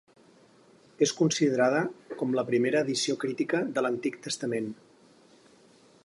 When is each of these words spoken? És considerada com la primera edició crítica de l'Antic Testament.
És 1.07 1.11
considerada 1.17 1.81
com 2.21 2.33
la 2.39 2.45
primera 2.49 2.81
edició 2.87 3.17
crítica 3.25 3.59
de 3.75 3.83
l'Antic 3.87 4.17
Testament. 4.29 4.71